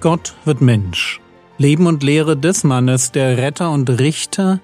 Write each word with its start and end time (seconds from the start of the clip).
Gott 0.00 0.36
wird 0.44 0.60
Mensch. 0.60 1.20
Leben 1.56 1.88
und 1.88 2.04
Lehre 2.04 2.36
des 2.36 2.62
Mannes, 2.62 3.10
der 3.10 3.36
Retter 3.36 3.72
und 3.72 3.90
Richter, 3.98 4.60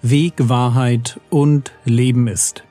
Weg, 0.00 0.34
Wahrheit 0.38 1.18
und 1.28 1.72
Leben 1.84 2.28
ist. 2.28 2.62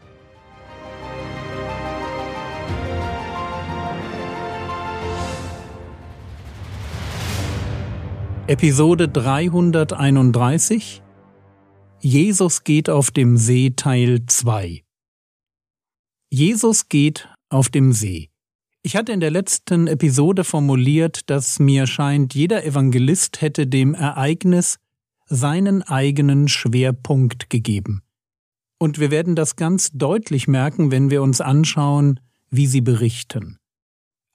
Episode 8.48 9.09
331 9.09 11.04
Jesus 12.00 12.63
geht 12.63 12.90
auf 12.90 13.12
dem 13.12 13.36
See 13.36 13.73
Teil 13.76 14.22
2 14.26 14.86
Jesus 16.30 16.88
geht 16.88 17.27
auf 17.50 17.68
dem 17.68 17.91
See. 17.91 18.30
Ich 18.85 18.95
hatte 18.95 19.13
in 19.13 19.20
der 19.20 19.31
letzten 19.31 19.88
Episode 19.88 20.44
formuliert, 20.44 21.27
dass 21.31 21.57
mir 21.57 21.88
scheint, 21.88 22.35
jeder 22.35 22.63
Evangelist 22.63 23.41
hätte 23.41 23.66
dem 23.66 23.95
Ereignis 23.95 24.77
seinen 25.25 25.81
eigenen 25.81 26.48
Schwerpunkt 26.48 27.49
gegeben. 27.49 28.03
Und 28.77 28.99
wir 28.99 29.09
werden 29.09 29.35
das 29.35 29.55
ganz 29.55 29.89
deutlich 29.91 30.48
merken, 30.48 30.91
wenn 30.91 31.09
wir 31.09 31.23
uns 31.23 31.41
anschauen, 31.41 32.20
wie 32.52 32.67
sie 32.67 32.81
berichten. 32.81 33.58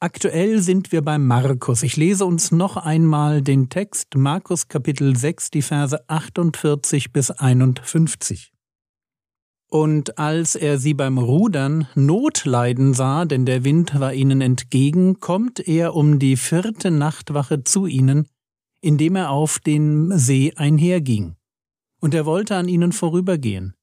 Aktuell 0.00 0.60
sind 0.60 0.90
wir 0.90 1.02
bei 1.02 1.16
Markus. 1.16 1.84
Ich 1.84 1.96
lese 1.96 2.24
uns 2.24 2.50
noch 2.50 2.76
einmal 2.76 3.42
den 3.42 3.68
Text 3.68 4.16
Markus 4.16 4.66
Kapitel 4.66 5.14
6, 5.14 5.52
die 5.52 5.62
Verse 5.62 5.96
48 6.08 7.12
bis 7.12 7.30
51. 7.30 8.50
Und 9.70 10.18
als 10.18 10.56
er 10.56 10.78
sie 10.78 10.94
beim 10.94 11.16
Rudern 11.16 11.86
Not 11.94 12.44
leiden 12.44 12.92
sah, 12.92 13.24
denn 13.24 13.46
der 13.46 13.62
Wind 13.62 14.00
war 14.00 14.12
ihnen 14.12 14.40
entgegen, 14.40 15.20
kommt 15.20 15.60
er 15.60 15.94
um 15.94 16.18
die 16.18 16.36
vierte 16.36 16.90
Nachtwache 16.90 17.62
zu 17.62 17.86
ihnen, 17.86 18.26
indem 18.80 19.14
er 19.14 19.30
auf 19.30 19.60
dem 19.60 20.10
See 20.18 20.52
einherging. 20.56 21.36
Und 22.00 22.14
er 22.14 22.26
wollte 22.26 22.56
an 22.56 22.66
ihnen 22.66 22.90
vorübergehen. 22.90 23.74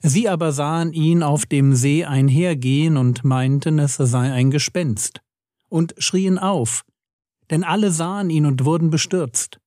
Sie 0.00 0.28
aber 0.28 0.50
sahen 0.50 0.92
ihn 0.92 1.22
auf 1.22 1.46
dem 1.46 1.74
See 1.74 2.04
einhergehen 2.04 2.96
und 2.96 3.22
meinten, 3.22 3.78
es 3.78 3.94
sei 3.96 4.32
ein 4.32 4.50
Gespenst 4.50 5.20
und 5.68 5.94
schrien 5.98 6.38
auf, 6.38 6.84
denn 7.50 7.62
alle 7.62 7.92
sahen 7.92 8.30
ihn 8.30 8.44
und 8.44 8.64
wurden 8.64 8.90
bestürzt. 8.90 9.60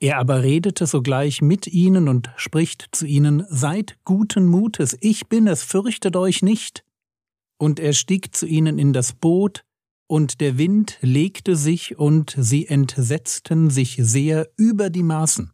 Er 0.00 0.18
aber 0.18 0.42
redete 0.42 0.86
sogleich 0.86 1.42
mit 1.42 1.66
ihnen 1.66 2.08
und 2.08 2.30
spricht 2.36 2.88
zu 2.92 3.04
ihnen, 3.04 3.44
Seid 3.48 3.98
guten 4.04 4.46
Mutes, 4.46 4.96
ich 5.00 5.28
bin 5.28 5.48
es, 5.48 5.64
fürchtet 5.64 6.14
euch 6.14 6.42
nicht. 6.42 6.84
Und 7.58 7.80
er 7.80 7.92
stieg 7.92 8.34
zu 8.34 8.46
ihnen 8.46 8.78
in 8.78 8.92
das 8.92 9.12
Boot, 9.12 9.64
und 10.06 10.40
der 10.40 10.56
Wind 10.56 10.98
legte 11.00 11.56
sich, 11.56 11.98
und 11.98 12.34
sie 12.38 12.66
entsetzten 12.66 13.70
sich 13.70 13.98
sehr 14.00 14.48
über 14.56 14.88
die 14.88 15.02
Maßen. 15.02 15.52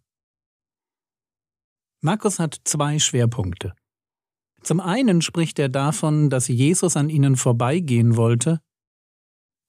Markus 2.03 2.39
hat 2.39 2.61
zwei 2.65 2.98
Schwerpunkte. 2.98 3.75
Zum 4.62 4.81
einen 4.81 5.22
spricht 5.22 5.59
er 5.59 5.70
davon, 5.70 6.28
dass 6.28 6.48
Jesus 6.48 6.98
an 6.98 7.09
ihnen 7.09 7.37
vorbeigehen 7.37 8.17
wollte, 8.17 8.61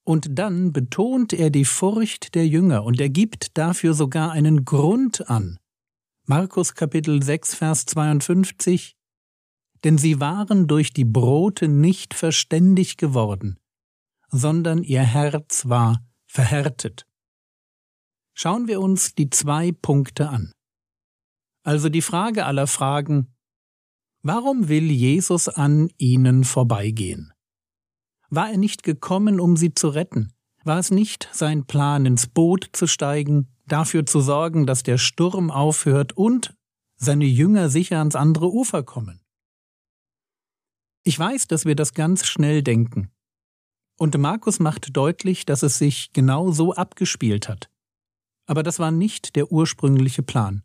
und 0.06 0.38
dann 0.38 0.72
betont 0.72 1.34
er 1.34 1.50
die 1.50 1.66
Furcht 1.66 2.36
der 2.36 2.48
Jünger 2.48 2.84
und 2.84 3.02
er 3.02 3.09
gibt 3.09 3.58
dafür 3.58 3.94
sogar 3.94 4.31
einen 4.31 4.64
Grund 4.64 5.30
an. 5.30 5.58
Markus 6.28 6.75
Kapitel 6.75 7.22
6, 7.22 7.56
Vers 7.56 7.86
52 7.86 8.95
Denn 9.84 9.97
sie 9.97 10.20
waren 10.20 10.67
durch 10.67 10.94
die 10.94 11.06
Brote 11.06 11.67
nicht 11.67 12.14
verständig 12.14 12.97
geworden, 12.97 13.58
sondern 14.30 14.84
ihr 14.84 15.03
Herz 15.03 15.67
war 15.67 16.06
verhärtet. 16.28 17.06
Schauen 18.34 18.68
wir 18.68 18.81
uns 18.81 19.16
die 19.16 19.30
zwei 19.30 19.72
Punkte 19.72 20.30
an. 20.30 20.51
Also 21.63 21.90
die 21.90 22.01
Frage 22.01 22.46
aller 22.46 22.68
Fragen, 22.68 23.34
warum 24.22 24.68
will 24.68 24.91
Jesus 24.91 25.47
an 25.47 25.90
ihnen 25.97 26.44
vorbeigehen? 26.44 27.34
War 28.35 28.51
er 28.51 28.57
nicht 28.57 28.84
gekommen, 28.84 29.40
um 29.40 29.56
sie 29.56 29.73
zu 29.73 29.88
retten? 29.88 30.34
War 30.66 30.78
es 30.78 30.91
nicht 30.91 31.29
sein 31.31 31.66
Plan, 31.66 32.06
ins 32.06 32.28
Boot 32.28 32.69
zu 32.73 32.85
steigen, 32.85 33.47
dafür 33.66 34.06
zu 34.06 34.19
sorgen, 34.19 34.66
dass 34.66 34.84
der 34.84 34.97
Sturm 34.97 35.50
aufhört 35.51 36.13
und 36.18 36.53
seine 36.97 37.24
Jünger 37.25 37.69
sicher 37.69 38.00
ans 38.00 38.16
andere 38.16 38.51
Ufer 38.51 38.84
kommen? 38.84 39.22
Ich 41.03 41.18
weiß, 41.18 41.47
dass 41.47 41.63
wir 41.63 41.75
das 41.75 41.94
ganz 41.94 42.25
schnell 42.25 42.62
denken. 42.62 43.12
Und 43.97 44.18
Markus 44.18 44.59
macht 44.59 44.97
deutlich, 44.97 45.45
dass 45.45 45.63
es 45.63 45.78
sich 45.78 46.12
genau 46.12 46.51
so 46.51 46.74
abgespielt 46.74 47.47
hat. 47.47 47.69
Aber 48.47 48.63
das 48.63 48.79
war 48.79 48.91
nicht 48.91 49.38
der 49.38 49.51
ursprüngliche 49.51 50.24
Plan. 50.24 50.63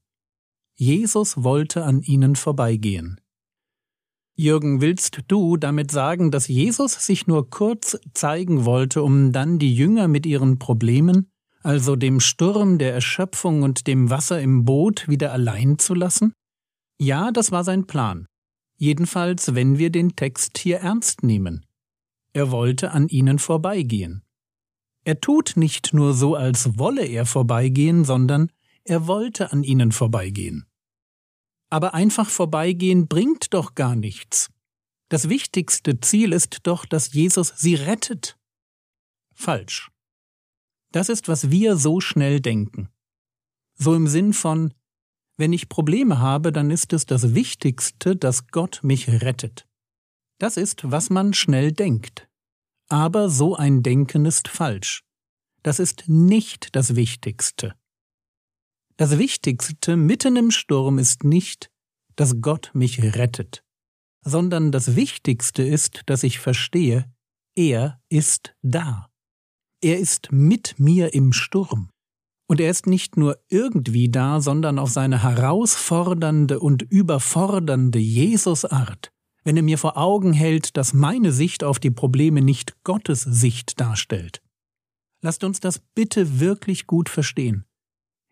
Jesus 0.74 1.44
wollte 1.44 1.84
an 1.84 2.02
ihnen 2.02 2.34
vorbeigehen. 2.34 3.20
Jürgen, 4.34 4.80
willst 4.80 5.20
du 5.28 5.56
damit 5.56 5.90
sagen, 5.90 6.30
dass 6.30 6.48
Jesus 6.48 6.94
sich 6.94 7.26
nur 7.26 7.50
kurz 7.50 7.98
zeigen 8.14 8.64
wollte, 8.64 9.02
um 9.02 9.32
dann 9.32 9.58
die 9.58 9.74
Jünger 9.74 10.08
mit 10.08 10.24
ihren 10.24 10.58
Problemen, 10.58 11.30
also 11.62 11.94
dem 11.96 12.20
Sturm, 12.20 12.78
der 12.78 12.94
Erschöpfung 12.94 13.62
und 13.62 13.86
dem 13.86 14.08
Wasser 14.08 14.40
im 14.40 14.64
Boot, 14.64 15.08
wieder 15.08 15.32
allein 15.32 15.78
zu 15.78 15.94
lassen? 15.94 16.32
Ja, 16.98 17.32
das 17.32 17.52
war 17.52 17.64
sein 17.64 17.86
Plan. 17.86 18.26
Jedenfalls, 18.76 19.54
wenn 19.54 19.78
wir 19.78 19.90
den 19.90 20.16
Text 20.16 20.56
hier 20.56 20.78
ernst 20.78 21.22
nehmen. 21.22 21.66
Er 22.32 22.50
wollte 22.50 22.92
an 22.92 23.08
ihnen 23.08 23.38
vorbeigehen. 23.38 24.22
Er 25.04 25.20
tut 25.20 25.54
nicht 25.56 25.92
nur 25.92 26.14
so, 26.14 26.34
als 26.34 26.78
wolle 26.78 27.04
er 27.04 27.26
vorbeigehen, 27.26 28.04
sondern 28.04 28.50
er 28.84 29.06
wollte 29.06 29.52
an 29.52 29.64
ihnen 29.64 29.92
vorbeigehen. 29.92 30.66
Aber 31.70 31.94
einfach 31.94 32.28
vorbeigehen 32.28 33.06
bringt 33.06 33.54
doch 33.54 33.74
gar 33.74 33.94
nichts. 33.96 34.50
Das 35.08 35.28
wichtigste 35.28 36.00
Ziel 36.00 36.32
ist 36.32 36.60
doch, 36.64 36.84
dass 36.84 37.12
Jesus 37.12 37.54
sie 37.56 37.74
rettet. 37.74 38.38
Falsch. 39.34 39.90
Das 40.92 41.08
ist, 41.08 41.28
was 41.28 41.50
wir 41.50 41.76
so 41.76 42.00
schnell 42.00 42.40
denken. 42.40 42.88
So 43.76 43.94
im 43.94 44.08
Sinn 44.08 44.32
von, 44.32 44.74
wenn 45.36 45.52
ich 45.52 45.68
Probleme 45.68 46.18
habe, 46.18 46.52
dann 46.52 46.70
ist 46.70 46.92
es 46.92 47.06
das 47.06 47.34
Wichtigste, 47.34 48.14
dass 48.14 48.48
Gott 48.48 48.80
mich 48.82 49.08
rettet. 49.08 49.66
Das 50.38 50.56
ist, 50.56 50.90
was 50.90 51.10
man 51.10 51.32
schnell 51.32 51.72
denkt. 51.72 52.28
Aber 52.88 53.30
so 53.30 53.56
ein 53.56 53.82
Denken 53.82 54.26
ist 54.26 54.48
falsch. 54.48 55.02
Das 55.62 55.78
ist 55.78 56.08
nicht 56.08 56.74
das 56.74 56.96
Wichtigste. 56.96 57.74
Das 59.00 59.16
Wichtigste 59.16 59.96
mitten 59.96 60.36
im 60.36 60.50
Sturm 60.50 60.98
ist 60.98 61.24
nicht, 61.24 61.70
dass 62.16 62.42
Gott 62.42 62.70
mich 62.74 63.02
rettet, 63.02 63.64
sondern 64.26 64.72
das 64.72 64.94
Wichtigste 64.94 65.62
ist, 65.62 66.02
dass 66.04 66.22
ich 66.22 66.38
verstehe, 66.38 67.10
er 67.56 67.98
ist 68.10 68.54
da. 68.60 69.08
Er 69.82 69.98
ist 69.98 70.32
mit 70.32 70.78
mir 70.78 71.14
im 71.14 71.32
Sturm. 71.32 71.88
Und 72.46 72.60
er 72.60 72.70
ist 72.70 72.86
nicht 72.86 73.16
nur 73.16 73.42
irgendwie 73.48 74.10
da, 74.10 74.42
sondern 74.42 74.78
auf 74.78 74.90
seine 74.90 75.22
herausfordernde 75.22 76.60
und 76.60 76.82
überfordernde 76.82 77.98
Jesusart, 77.98 79.12
wenn 79.44 79.56
er 79.56 79.62
mir 79.62 79.78
vor 79.78 79.96
Augen 79.96 80.34
hält, 80.34 80.76
dass 80.76 80.92
meine 80.92 81.32
Sicht 81.32 81.64
auf 81.64 81.78
die 81.78 81.90
Probleme 81.90 82.42
nicht 82.42 82.76
Gottes 82.84 83.22
Sicht 83.22 83.80
darstellt. 83.80 84.42
Lasst 85.22 85.42
uns 85.42 85.58
das 85.58 85.78
bitte 85.94 86.38
wirklich 86.38 86.86
gut 86.86 87.08
verstehen. 87.08 87.64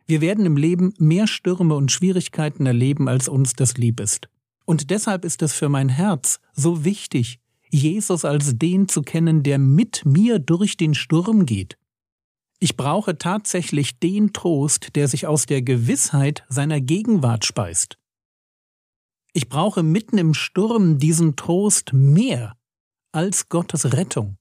Wir 0.09 0.23
werden 0.23 0.47
im 0.47 0.57
Leben 0.57 0.95
mehr 0.99 1.27
Stürme 1.27 1.75
und 1.75 1.93
Schwierigkeiten 1.93 2.65
erleben, 2.65 3.09
als 3.09 3.29
uns 3.29 3.53
das 3.53 3.77
lieb 3.77 4.01
ist. 4.01 4.31
Und 4.65 4.89
deshalb 4.89 5.23
ist 5.23 5.43
es 5.43 5.53
für 5.53 5.69
mein 5.69 5.91
Herz 5.91 6.41
so 6.55 6.85
wichtig, 6.85 7.41
Jesus 7.69 8.25
als 8.25 8.57
den 8.57 8.89
zu 8.89 9.03
kennen, 9.03 9.43
der 9.43 9.59
mit 9.59 10.07
mir 10.07 10.39
durch 10.39 10.79
den 10.79 10.95
Sturm 10.95 11.45
geht. 11.45 11.77
Ich 12.59 12.75
brauche 12.75 13.19
tatsächlich 13.19 13.99
den 13.99 14.33
Trost, 14.33 14.97
der 14.97 15.09
sich 15.09 15.27
aus 15.27 15.45
der 15.45 15.61
Gewissheit 15.61 16.43
seiner 16.49 16.81
Gegenwart 16.81 17.45
speist. 17.45 17.99
Ich 19.35 19.51
brauche 19.51 19.83
mitten 19.83 20.17
im 20.17 20.33
Sturm 20.33 20.99
diesen 20.99 21.37
Trost 21.37 21.93
mehr 21.93 22.57
als 23.13 23.51
Gottes 23.51 23.93
Rettung. 23.93 24.39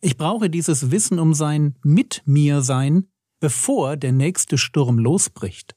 Ich 0.00 0.16
brauche 0.16 0.50
dieses 0.50 0.90
Wissen 0.90 1.20
um 1.20 1.34
sein 1.34 1.76
Mit 1.84 2.22
mir 2.26 2.62
sein, 2.62 3.11
bevor 3.42 3.96
der 3.96 4.12
nächste 4.12 4.56
Sturm 4.56 5.00
losbricht. 5.00 5.74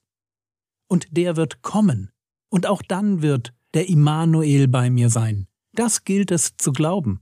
Und 0.88 1.08
der 1.10 1.36
wird 1.36 1.64
kommen, 1.64 2.12
und 2.50 2.68
auch 2.68 2.84
dann 2.84 3.24
wird 3.24 3.56
der 3.74 3.90
Immanuel 3.90 4.68
bei 4.68 4.92
mir 4.92 5.10
sein. 5.10 5.48
Das 5.74 6.04
gilt 6.04 6.30
es 6.30 6.56
zu 6.58 6.72
glauben. 6.72 7.22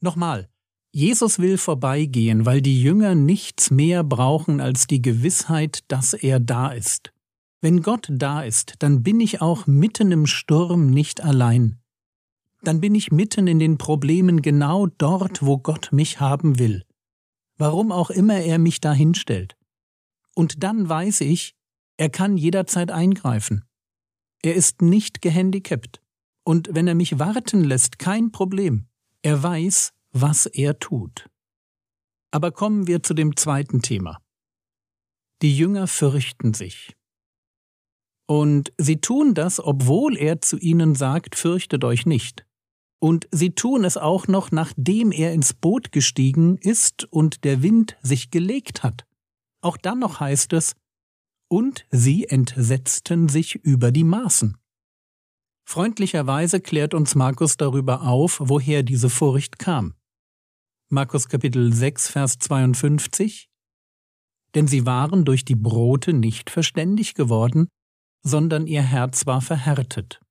Nochmal, 0.00 0.48
Jesus 0.90 1.38
will 1.38 1.58
vorbeigehen, 1.58 2.46
weil 2.46 2.62
die 2.62 2.82
Jünger 2.82 3.14
nichts 3.14 3.70
mehr 3.70 4.02
brauchen 4.02 4.58
als 4.62 4.86
die 4.86 5.02
Gewissheit, 5.02 5.84
dass 5.88 6.14
er 6.14 6.40
da 6.40 6.72
ist. 6.72 7.12
Wenn 7.60 7.82
Gott 7.82 8.08
da 8.10 8.42
ist, 8.42 8.76
dann 8.78 9.02
bin 9.02 9.20
ich 9.20 9.42
auch 9.42 9.66
mitten 9.66 10.12
im 10.12 10.24
Sturm 10.24 10.88
nicht 10.88 11.22
allein. 11.22 11.78
Dann 12.62 12.80
bin 12.80 12.94
ich 12.94 13.12
mitten 13.12 13.46
in 13.46 13.58
den 13.58 13.76
Problemen 13.76 14.40
genau 14.40 14.86
dort, 14.86 15.44
wo 15.44 15.58
Gott 15.58 15.90
mich 15.92 16.20
haben 16.20 16.58
will 16.58 16.86
warum 17.58 17.92
auch 17.92 18.10
immer 18.10 18.40
er 18.40 18.58
mich 18.58 18.80
da 18.80 18.92
hinstellt. 18.92 19.56
Und 20.34 20.62
dann 20.62 20.88
weiß 20.88 21.20
ich, 21.22 21.54
er 21.96 22.10
kann 22.10 22.36
jederzeit 22.36 22.90
eingreifen. 22.90 23.64
Er 24.42 24.54
ist 24.54 24.82
nicht 24.82 25.22
gehandicapt. 25.22 26.00
Und 26.44 26.70
wenn 26.72 26.88
er 26.88 26.94
mich 26.94 27.18
warten 27.18 27.62
lässt, 27.62 27.98
kein 27.98 28.32
Problem. 28.32 28.88
Er 29.22 29.42
weiß, 29.42 29.92
was 30.10 30.46
er 30.46 30.78
tut. 30.78 31.28
Aber 32.32 32.50
kommen 32.50 32.86
wir 32.86 33.02
zu 33.02 33.14
dem 33.14 33.36
zweiten 33.36 33.82
Thema. 33.82 34.18
Die 35.42 35.56
Jünger 35.56 35.86
fürchten 35.86 36.54
sich. 36.54 36.96
Und 38.26 38.72
sie 38.78 39.00
tun 39.00 39.34
das, 39.34 39.60
obwohl 39.60 40.16
er 40.16 40.40
zu 40.40 40.58
ihnen 40.58 40.94
sagt, 40.94 41.36
fürchtet 41.36 41.84
euch 41.84 42.06
nicht. 42.06 42.46
Und 43.02 43.26
sie 43.32 43.50
tun 43.50 43.84
es 43.84 43.96
auch 43.96 44.28
noch, 44.28 44.52
nachdem 44.52 45.10
er 45.10 45.32
ins 45.32 45.54
Boot 45.54 45.90
gestiegen 45.90 46.56
ist 46.56 47.02
und 47.10 47.42
der 47.42 47.60
Wind 47.60 47.96
sich 48.00 48.30
gelegt 48.30 48.84
hat. 48.84 49.06
Auch 49.60 49.76
dann 49.76 49.98
noch 49.98 50.20
heißt 50.20 50.52
es, 50.52 50.76
und 51.50 51.84
sie 51.90 52.28
entsetzten 52.28 53.28
sich 53.28 53.56
über 53.56 53.90
die 53.90 54.04
Maßen. 54.04 54.56
Freundlicherweise 55.68 56.60
klärt 56.60 56.94
uns 56.94 57.16
Markus 57.16 57.56
darüber 57.56 58.02
auf, 58.02 58.38
woher 58.40 58.84
diese 58.84 59.10
Furcht 59.10 59.58
kam. 59.58 59.94
Markus 60.88 61.28
Kapitel 61.28 61.72
6, 61.72 62.08
Vers 62.08 62.38
52 62.38 63.50
Denn 64.54 64.68
sie 64.68 64.86
waren 64.86 65.24
durch 65.24 65.44
die 65.44 65.56
Brote 65.56 66.12
nicht 66.12 66.50
verständig 66.50 67.14
geworden, 67.14 67.66
sondern 68.24 68.68
ihr 68.68 68.82
Herz 68.82 69.26
war 69.26 69.40
verhärtet. 69.40 70.21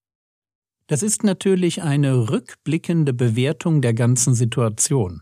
Das 0.91 1.03
ist 1.03 1.23
natürlich 1.23 1.83
eine 1.83 2.29
rückblickende 2.29 3.13
Bewertung 3.13 3.81
der 3.81 3.93
ganzen 3.93 4.35
Situation. 4.35 5.21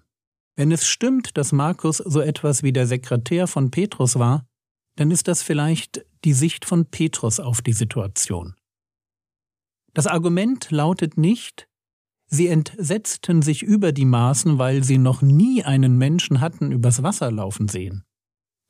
Wenn 0.56 0.71
es 0.71 0.88
stimmt, 0.88 1.38
dass 1.38 1.51
Markus 1.51 1.98
so 1.98 2.21
etwas 2.21 2.63
wie 2.63 2.74
der 2.74 2.88
Sekretär 2.88 3.45
von 3.45 3.69
Petrus 3.69 4.18
war, 4.18 4.48
dann 4.95 5.12
ist 5.12 5.27
das 5.27 5.44
vielleicht 5.44 6.04
die 6.25 6.33
Sicht 6.33 6.66
von 6.66 6.88
Petrus 6.88 7.39
auf 7.39 7.62
die 7.62 7.74
Situation. 7.74 8.56
Das 9.94 10.07
Argument 10.07 10.71
lautet 10.71 11.19
nicht, 11.19 11.68
sie 12.25 12.48
entsetzten 12.48 13.44
sich 13.44 13.62
über 13.62 13.92
die 13.92 14.06
Maßen, 14.06 14.57
weil 14.57 14.83
sie 14.83 14.98
noch 14.98 15.21
nie 15.21 15.63
einen 15.63 16.00
Menschen 16.00 16.42
hatten 16.42 16.71
übers 16.71 17.04
Wasser 17.04 17.30
laufen 17.30 17.68
sehen. 17.68 18.06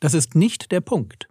Das 0.01 0.13
ist 0.13 0.36
nicht 0.36 0.74
der 0.74 0.81
Punkt. 0.81 1.30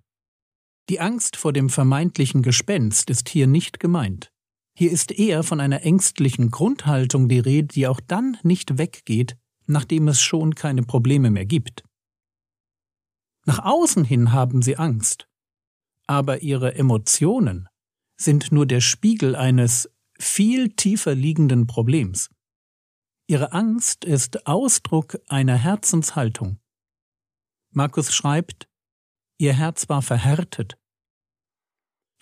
Die 0.89 0.99
Angst 0.99 1.37
vor 1.37 1.53
dem 1.53 1.69
vermeintlichen 1.69 2.41
Gespenst 2.41 3.11
ist 3.11 3.29
hier 3.29 3.47
nicht 3.47 3.81
gemeint. 3.81 4.33
Hier 4.79 4.93
ist 4.93 5.11
eher 5.11 5.43
von 5.43 5.61
einer 5.61 5.83
ängstlichen 5.83 6.53
Grundhaltung 6.53 7.29
die 7.29 7.41
Rede, 7.41 7.67
die 7.67 7.89
auch 7.89 7.99
dann 7.99 8.39
nicht 8.45 8.79
weggeht, 8.79 9.37
nachdem 9.67 10.07
es 10.07 10.21
schon 10.21 10.55
keine 10.55 10.85
Probleme 10.85 11.33
mehr 11.33 11.47
gibt. 11.47 11.83
Nach 13.45 13.59
außen 13.59 14.05
hin 14.05 14.31
haben 14.31 14.63
sie 14.63 14.77
Angst, 14.77 15.27
aber 16.07 16.43
ihre 16.43 16.77
Emotionen 16.77 17.69
sind 18.17 18.53
nur 18.53 18.67
der 18.67 18.81
Spiegel 18.81 19.35
eines 19.35 19.91
viel 20.17 20.69
tiefer 20.69 21.17
liegenden 21.17 21.67
Problems. 21.67 22.31
Ihre 23.27 23.51
Angst 23.51 24.05
ist 24.05 24.47
Ausdruck 24.47 25.19
einer 25.27 25.57
Herzenshaltung. 25.57 26.61
Markus 27.71 28.15
schreibt, 28.15 28.69
Ihr 29.39 29.55
Herz 29.55 29.89
war 29.89 30.03
verhärtet. 30.03 30.79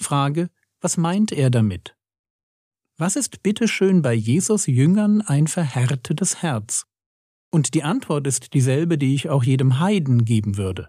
Frage, 0.00 0.48
was 0.80 0.96
meint 0.96 1.32
er 1.32 1.50
damit? 1.50 1.95
Was 2.98 3.14
ist 3.14 3.42
bitteschön 3.42 4.00
bei 4.00 4.14
Jesus 4.14 4.66
Jüngern 4.66 5.20
ein 5.20 5.48
verhärtetes 5.48 6.40
Herz? 6.40 6.86
Und 7.50 7.74
die 7.74 7.82
Antwort 7.82 8.26
ist 8.26 8.54
dieselbe, 8.54 8.96
die 8.96 9.14
ich 9.14 9.28
auch 9.28 9.44
jedem 9.44 9.80
Heiden 9.80 10.24
geben 10.24 10.56
würde. 10.56 10.88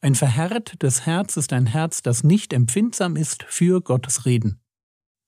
Ein 0.00 0.14
verhärtetes 0.14 1.06
Herz 1.06 1.36
ist 1.36 1.52
ein 1.52 1.66
Herz, 1.66 2.02
das 2.02 2.22
nicht 2.22 2.52
empfindsam 2.52 3.16
ist 3.16 3.42
für 3.42 3.80
Gottes 3.80 4.26
Reden. 4.26 4.60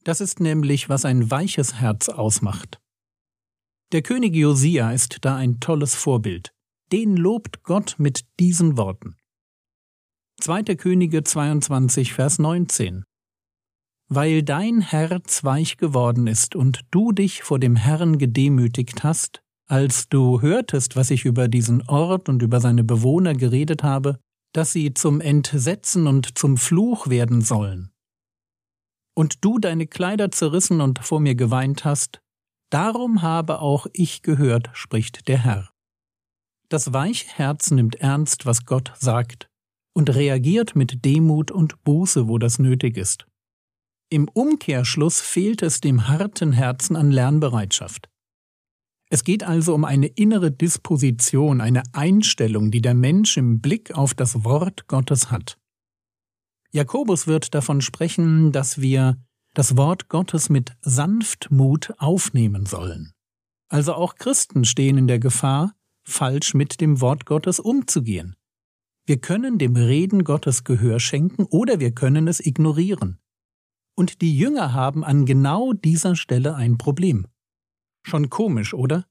Das 0.05 0.21
ist 0.21 0.39
nämlich, 0.39 0.89
was 0.89 1.05
ein 1.05 1.29
weiches 1.29 1.75
Herz 1.75 2.09
ausmacht. 2.09 2.81
Der 3.91 4.03
König 4.03 4.37
Josia 4.37 4.93
ist 4.93 5.25
da 5.25 5.35
ein 5.35 5.59
tolles 5.59 5.97
Vorbild. 5.97 6.55
Den 6.93 7.17
lobt 7.17 7.65
Gott 7.65 7.97
mit 7.99 8.25
diesen 8.39 8.77
Worten. 8.77 9.17
2. 10.41 10.63
Könige 10.77 11.25
22, 11.25 12.13
Vers 12.15 12.39
19. 12.39 13.05
Weil 14.13 14.43
dein 14.43 14.81
Herz 14.81 15.45
weich 15.45 15.77
geworden 15.77 16.27
ist 16.27 16.57
und 16.57 16.81
du 16.91 17.13
dich 17.13 17.45
vor 17.45 17.61
dem 17.61 17.77
Herrn 17.77 18.19
gedemütigt 18.19 19.05
hast, 19.05 19.41
als 19.69 20.09
du 20.09 20.41
hörtest, 20.41 20.97
was 20.97 21.13
ich 21.13 21.25
über 21.25 21.47
diesen 21.47 21.89
Ort 21.89 22.29
und 22.29 22.43
über 22.43 22.61
seine 22.61 22.83
Bewohner 22.83 23.35
geredet 23.35 23.85
habe, 23.85 24.19
dass 24.53 24.73
sie 24.73 24.95
zum 24.95 25.21
Entsetzen 25.21 26.09
und 26.09 26.37
zum 26.37 26.57
Fluch 26.57 27.09
werden 27.09 27.41
sollen. 27.41 27.93
Und 29.15 29.45
du 29.45 29.61
deine 29.61 29.87
Kleider 29.87 30.33
zerrissen 30.33 30.81
und 30.81 30.99
vor 30.99 31.21
mir 31.21 31.37
geweint 31.37 31.85
hast, 31.85 32.21
darum 32.71 33.23
habe 33.23 33.61
auch 33.61 33.87
ich 33.93 34.23
gehört, 34.23 34.71
spricht 34.73 35.29
der 35.29 35.39
Herr. 35.39 35.71
Das 36.69 36.93
weiche 36.93 37.29
Herz 37.29 37.71
nimmt 37.71 37.95
ernst, 37.97 38.45
was 38.45 38.67
Gott 38.67 38.93
sagt, 38.99 39.49
und 39.93 40.13
reagiert 40.13 40.75
mit 40.75 41.05
Demut 41.05 41.53
und 41.53 41.81
Buße, 41.85 42.27
wo 42.27 42.39
das 42.39 42.59
nötig 42.59 42.97
ist. 42.97 43.27
Im 44.13 44.27
Umkehrschluss 44.27 45.21
fehlt 45.21 45.63
es 45.63 45.81
dem 45.81 46.09
harten 46.09 46.51
Herzen 46.51 46.97
an 46.97 47.13
Lernbereitschaft. 47.13 48.11
Es 49.09 49.23
geht 49.23 49.45
also 49.45 49.73
um 49.73 49.85
eine 49.85 50.09
innere 50.09 50.51
Disposition, 50.51 51.61
eine 51.61 51.85
Einstellung, 51.93 52.73
die 52.73 52.83
der 52.83 52.95
Mensch 52.95 53.37
im 53.37 53.61
Blick 53.61 53.93
auf 53.93 54.15
das 54.15 54.43
Wort 54.43 54.89
Gottes 54.89 55.31
hat. 55.31 55.59
Jakobus 56.73 57.29
wird 57.29 57.55
davon 57.55 57.81
sprechen, 57.81 58.51
dass 58.51 58.81
wir 58.81 59.17
das 59.55 59.77
Wort 59.77 60.09
Gottes 60.09 60.49
mit 60.49 60.73
Sanftmut 60.81 61.93
aufnehmen 61.99 62.67
sollen. 62.67 63.13
Also 63.69 63.95
auch 63.95 64.17
Christen 64.17 64.65
stehen 64.65 64.99
in 64.99 65.07
der 65.07 65.21
Gefahr, 65.21 65.73
falsch 66.03 66.55
mit 66.55 66.81
dem 66.81 67.01
Wort 67.01 67.27
Gottes 67.27 67.61
umzugehen. 67.61 68.35
Wir 69.07 69.21
können 69.21 69.59
dem 69.59 69.77
Reden 69.77 70.25
Gottes 70.25 70.65
Gehör 70.65 70.99
schenken 70.99 71.45
oder 71.45 71.79
wir 71.79 71.93
können 71.93 72.27
es 72.27 72.45
ignorieren. 72.45 73.21
Und 74.01 74.23
die 74.23 74.35
Jünger 74.35 74.73
haben 74.73 75.05
an 75.05 75.27
genau 75.27 75.75
dieser 75.75 76.17
Stelle 76.17 76.55
ein 76.55 76.79
Problem. 76.79 77.27
Schon 78.03 78.31
komisch, 78.31 78.73
oder? 78.73 79.05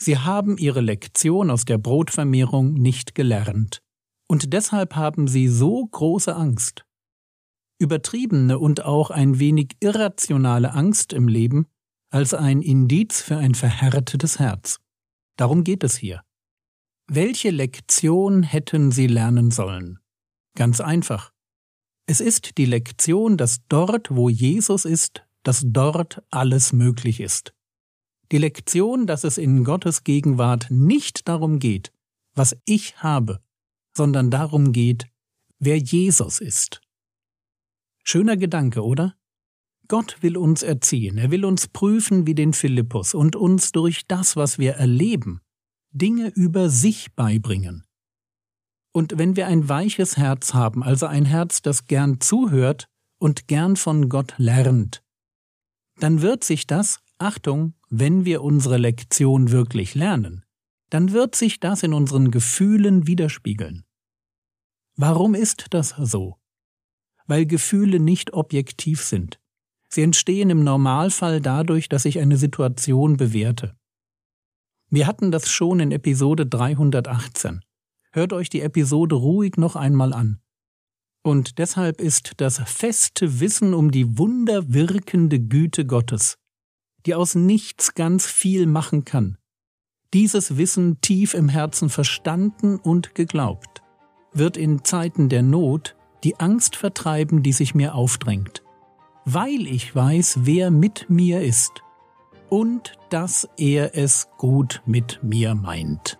Sie 0.00 0.16
haben 0.16 0.58
ihre 0.58 0.80
Lektion 0.80 1.50
aus 1.50 1.64
der 1.64 1.78
Brotvermehrung 1.78 2.72
nicht 2.74 3.16
gelernt. 3.16 3.82
Und 4.28 4.52
deshalb 4.52 4.94
haben 4.94 5.26
sie 5.26 5.48
so 5.48 5.84
große 5.84 6.36
Angst. 6.36 6.84
Übertriebene 7.80 8.60
und 8.60 8.84
auch 8.84 9.10
ein 9.10 9.40
wenig 9.40 9.72
irrationale 9.80 10.72
Angst 10.72 11.12
im 11.12 11.26
Leben 11.26 11.66
als 12.10 12.32
ein 12.32 12.62
Indiz 12.62 13.22
für 13.22 13.38
ein 13.38 13.56
verhärtetes 13.56 14.38
Herz. 14.38 14.78
Darum 15.36 15.64
geht 15.64 15.82
es 15.82 15.96
hier. 15.96 16.22
Welche 17.08 17.50
Lektion 17.50 18.44
hätten 18.44 18.92
sie 18.92 19.08
lernen 19.08 19.50
sollen? 19.50 19.98
Ganz 20.54 20.80
einfach. 20.80 21.31
Es 22.06 22.20
ist 22.20 22.58
die 22.58 22.64
Lektion, 22.64 23.36
dass 23.36 23.66
dort, 23.68 24.10
wo 24.10 24.28
Jesus 24.28 24.84
ist, 24.84 25.24
dass 25.42 25.62
dort 25.64 26.22
alles 26.30 26.72
möglich 26.72 27.20
ist. 27.20 27.54
Die 28.32 28.38
Lektion, 28.38 29.06
dass 29.06 29.24
es 29.24 29.38
in 29.38 29.62
Gottes 29.64 30.04
Gegenwart 30.04 30.66
nicht 30.70 31.28
darum 31.28 31.58
geht, 31.58 31.92
was 32.34 32.56
ich 32.64 32.96
habe, 33.02 33.40
sondern 33.96 34.30
darum 34.30 34.72
geht, 34.72 35.06
wer 35.58 35.76
Jesus 35.76 36.40
ist. 36.40 36.80
Schöner 38.02 38.36
Gedanke, 38.36 38.82
oder? 38.82 39.14
Gott 39.86 40.22
will 40.22 40.36
uns 40.36 40.62
erziehen, 40.62 41.18
er 41.18 41.30
will 41.30 41.44
uns 41.44 41.68
prüfen 41.68 42.26
wie 42.26 42.34
den 42.34 42.52
Philippus 42.52 43.14
und 43.14 43.36
uns 43.36 43.72
durch 43.72 44.06
das, 44.06 44.36
was 44.36 44.58
wir 44.58 44.72
erleben, 44.72 45.40
Dinge 45.90 46.28
über 46.34 46.70
sich 46.70 47.14
beibringen. 47.14 47.84
Und 48.92 49.18
wenn 49.18 49.36
wir 49.36 49.46
ein 49.46 49.68
weiches 49.68 50.16
Herz 50.16 50.54
haben, 50.54 50.82
also 50.82 51.06
ein 51.06 51.24
Herz, 51.24 51.62
das 51.62 51.86
gern 51.86 52.20
zuhört 52.20 52.88
und 53.18 53.48
gern 53.48 53.76
von 53.76 54.08
Gott 54.08 54.34
lernt, 54.36 55.02
dann 55.98 56.20
wird 56.20 56.44
sich 56.44 56.66
das, 56.66 57.00
Achtung, 57.18 57.74
wenn 57.88 58.24
wir 58.24 58.42
unsere 58.42 58.76
Lektion 58.76 59.50
wirklich 59.50 59.94
lernen, 59.94 60.44
dann 60.90 61.12
wird 61.12 61.34
sich 61.34 61.60
das 61.60 61.82
in 61.82 61.94
unseren 61.94 62.30
Gefühlen 62.30 63.06
widerspiegeln. 63.06 63.84
Warum 64.96 65.34
ist 65.34 65.66
das 65.70 65.94
so? 65.98 66.36
Weil 67.26 67.46
Gefühle 67.46 67.98
nicht 67.98 68.34
objektiv 68.34 69.02
sind. 69.02 69.40
Sie 69.88 70.02
entstehen 70.02 70.50
im 70.50 70.64
Normalfall 70.64 71.40
dadurch, 71.40 71.88
dass 71.88 72.04
ich 72.04 72.18
eine 72.18 72.36
Situation 72.36 73.16
bewerte. 73.16 73.74
Wir 74.90 75.06
hatten 75.06 75.30
das 75.30 75.48
schon 75.48 75.80
in 75.80 75.92
Episode 75.92 76.46
318. 76.46 77.62
Hört 78.12 78.32
euch 78.32 78.50
die 78.50 78.60
Episode 78.60 79.14
ruhig 79.16 79.56
noch 79.56 79.76
einmal 79.76 80.12
an. 80.12 80.40
Und 81.22 81.58
deshalb 81.58 82.00
ist 82.00 82.34
das 82.38 82.58
feste 82.58 83.40
Wissen 83.40 83.74
um 83.74 83.90
die 83.90 84.18
wunderwirkende 84.18 85.40
Güte 85.40 85.86
Gottes 85.86 86.36
die 87.06 87.14
aus 87.14 87.34
nichts 87.34 87.94
ganz 87.94 88.26
viel 88.26 88.66
machen 88.66 89.04
kann. 89.04 89.38
Dieses 90.14 90.56
Wissen 90.56 91.00
tief 91.00 91.34
im 91.34 91.48
Herzen 91.48 91.88
verstanden 91.88 92.76
und 92.76 93.14
geglaubt. 93.14 93.82
wird 94.34 94.56
in 94.56 94.82
Zeiten 94.82 95.28
der 95.28 95.42
Not 95.42 95.94
die 96.24 96.40
Angst 96.40 96.76
vertreiben, 96.76 97.42
die 97.42 97.52
sich 97.52 97.74
mir 97.74 97.94
aufdrängt, 97.94 98.62
weil 99.26 99.66
ich 99.66 99.94
weiß, 99.94 100.40
wer 100.44 100.70
mit 100.70 101.10
mir 101.10 101.42
ist 101.42 101.82
und 102.48 102.94
dass 103.10 103.46
er 103.58 103.94
es 103.94 104.28
gut 104.38 104.80
mit 104.86 105.20
mir 105.22 105.54
meint. 105.54 106.18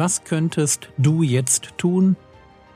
Was 0.00 0.24
könntest 0.24 0.88
du 0.96 1.22
jetzt 1.22 1.76
tun? 1.76 2.16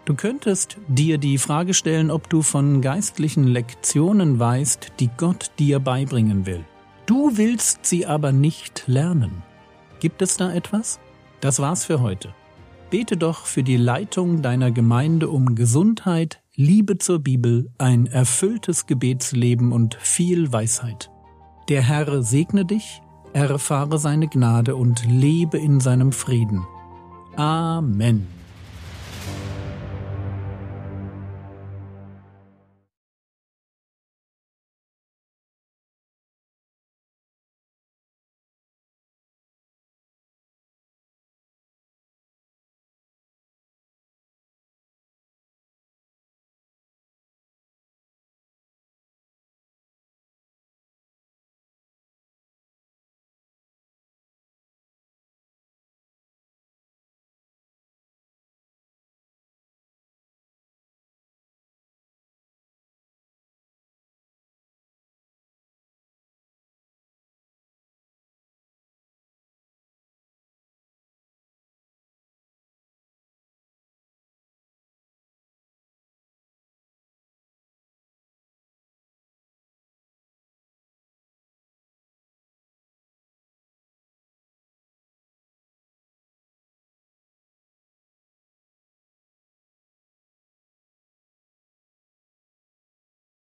Du 0.04 0.14
könntest 0.14 0.76
dir 0.88 1.16
die 1.16 1.38
Frage 1.38 1.72
stellen, 1.72 2.10
ob 2.10 2.28
du 2.28 2.42
von 2.42 2.82
geistlichen 2.82 3.44
Lektionen 3.46 4.38
weißt, 4.38 4.92
die 5.00 5.08
Gott 5.16 5.50
dir 5.58 5.80
beibringen 5.80 6.44
will. 6.44 6.66
Du 7.06 7.38
willst 7.38 7.86
sie 7.86 8.04
aber 8.04 8.32
nicht 8.32 8.84
lernen. 8.88 9.42
Gibt 10.00 10.20
es 10.20 10.36
da 10.36 10.52
etwas? 10.52 11.00
Das 11.40 11.60
war's 11.60 11.86
für 11.86 12.02
heute. 12.02 12.34
Bete 12.90 13.16
doch 13.16 13.46
für 13.46 13.62
die 13.62 13.78
Leitung 13.78 14.42
deiner 14.42 14.70
Gemeinde 14.70 15.30
um 15.30 15.54
Gesundheit, 15.54 16.42
Liebe 16.54 16.98
zur 16.98 17.20
Bibel, 17.20 17.70
ein 17.78 18.04
erfülltes 18.04 18.84
Gebetsleben 18.84 19.72
und 19.72 19.94
viel 19.94 20.52
Weisheit. 20.52 21.10
Der 21.70 21.80
Herr 21.80 22.22
segne 22.22 22.66
dich, 22.66 23.00
erfahre 23.32 23.98
seine 23.98 24.28
Gnade 24.28 24.76
und 24.76 25.06
lebe 25.06 25.56
in 25.56 25.80
seinem 25.80 26.12
Frieden. 26.12 26.66
Amen. 27.38 28.26